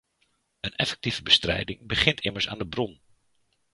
Een 0.59 0.75
effectieve 0.75 1.23
bestrijding 1.23 1.81
begint 1.85 2.19
immers 2.21 2.49
aan 2.49 2.57
de 2.57 2.67
bron. 2.67 3.01